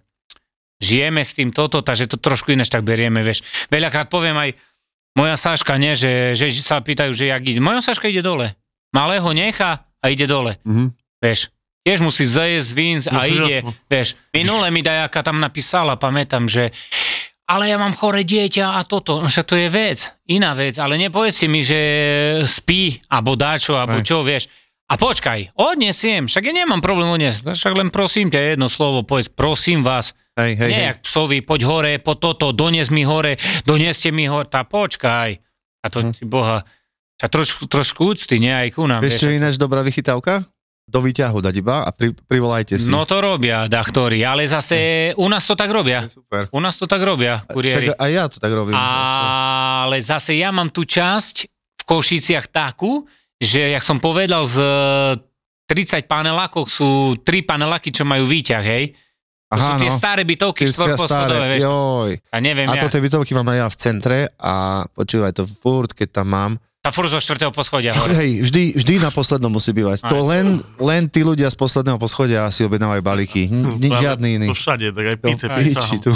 [0.83, 3.47] žijeme s tým toto, takže to trošku ináč tak berieme, vieš.
[3.71, 4.51] Veľakrát poviem aj,
[5.15, 7.59] moja Saška, nie, že, že sa pýtajú, že jak ide.
[7.59, 8.55] Moja Saška ide dole.
[8.91, 10.59] Malého nechá a ide dole.
[10.63, 10.95] Mhm.
[11.19, 11.49] Vieš,
[11.83, 13.65] tiež musí zajesť vín a No, ide.
[13.65, 13.73] jasno.
[13.87, 16.71] Vieš, minule mi dajaká tam napísala, pamätám, že
[17.45, 19.21] ale ja mám chore dieťa a toto.
[19.21, 21.81] No však to je vec, iná vec, ale nepovedzte mi, že
[22.49, 24.49] spí, alebo dáčo, alebo čo, vieš.
[24.89, 29.29] A počkaj, odnesiem, však ja nemám problém odniesť, však len prosím ťa jedno slovo, povedz,
[29.29, 30.89] prosím vás, Hej, hej, nie hej.
[30.91, 35.31] jak psovi, poď hore, po toto, donies mi hore, donieste mi hore, tá počkaj.
[35.81, 36.11] A to Hm.
[36.11, 36.67] si boha,
[37.23, 38.99] a trošku, trošku úcty, nie aj ku nám.
[38.99, 40.43] Vieš, čo je ináč dobrá vychytávka?
[40.85, 42.93] Do výťahu dať iba a pri, privolajte si.
[42.93, 46.05] No to robia dachtori, ale zase u nás to tak robia.
[46.05, 46.51] Super.
[46.53, 47.89] U nás to tak robia, kuriéri.
[47.89, 48.77] Však aj ja to tak robím.
[48.77, 51.49] Ale zase ja mám tú časť
[51.81, 53.09] v Košiciach takú,
[53.41, 54.61] že jak som povedal, z
[55.73, 58.93] 30 panelákov sú 3 paneláky, čo majú výťah, hej?
[59.55, 61.61] To sú tie staré bytovky, Tie štvorposchodové, vieš.
[61.63, 62.11] joj.
[62.29, 64.55] A neviem, A ja, toto bytovky mám aj ja v centre a
[64.89, 66.53] počúvaj to furt, keď tam mám.
[66.79, 68.13] tá furt zo štvrtého poschodia hore.
[68.13, 70.05] Hej, vždy, vždy na poslednom musí bývať.
[70.05, 70.11] Aj.
[70.11, 73.49] To len, len tí ľudia z posledného poschodia si objednávajú balíky.
[73.49, 74.49] Ni- žiadny iný.
[74.49, 75.97] To všade, tak aj To piči písam.
[75.99, 76.13] tu.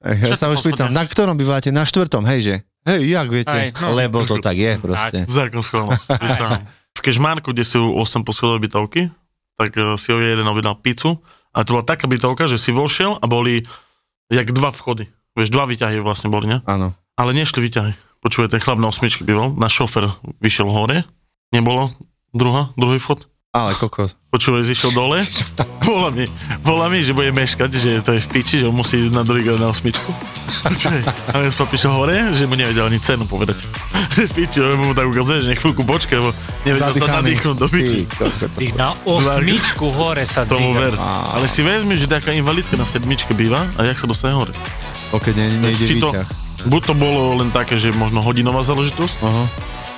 [0.00, 1.68] Ja sa už pýtam, na ktorom bývate?
[1.68, 2.54] Na štvrtom, hej, že?
[2.82, 3.52] Hej, jak viete?
[3.52, 3.92] Aj, no.
[3.92, 5.28] Lebo to tak je proste.
[5.28, 5.92] Zákon sám.
[6.90, 9.12] V Kežmarku, kde sú 8 poschodové bytovky,
[9.54, 13.18] tak eh, si ho jeden objednal pizzu a to bola taká bytovka, že si vošiel
[13.18, 13.66] a boli
[14.30, 15.10] jak dva vchody.
[15.34, 16.58] Vieš, dva výťahy vlastne boli, ne?
[16.66, 16.94] Áno.
[17.18, 17.92] Ale nešli výťahy.
[18.20, 20.12] Počuje, ten chlap na osmičke býval, náš šofer
[20.44, 21.08] vyšiel hore,
[21.50, 21.96] nebolo
[22.36, 23.26] druhá, druhý vchod.
[23.50, 24.14] Ale kokos.
[24.30, 25.26] Počúvaj, zišiel dole,
[25.90, 26.30] volá mi,
[26.62, 29.26] volá mi, že bude meškať, že to je v piči, že on musí ísť na
[29.26, 30.06] druhý na osmičku.
[30.70, 33.58] Počúvaj, a ja som prišiel hore, že mu nevedel ani cenu povedať.
[34.14, 36.30] Že v piči, lebo mu tak ukazuje, že nech chvíľku počkaj, lebo
[36.62, 37.18] nevedel sa Zadýchaný.
[37.18, 38.00] nadýchnuť do piči.
[38.54, 40.94] Ty, na osmičku hore sa Tomu ver.
[41.34, 44.54] Ale si vezmi, že taká invalidka na sedmičke býva a jak sa dostane hore.
[45.10, 46.28] Ok, ne, nejde Či to, výťah.
[46.70, 49.44] buď to bolo len také, že možno hodinová záležitosť, Aha.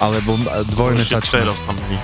[0.00, 1.38] Alebo ešte dvojmesačná.
[1.44, 1.98] teraz tam není.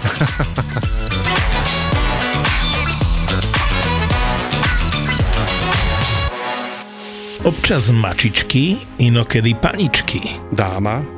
[7.48, 10.20] Občas mačičky, inokedy paničky.
[10.52, 11.17] dáma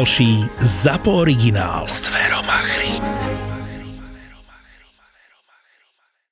[0.01, 3.30] ďalší ZAPO originál s Verom Achrim.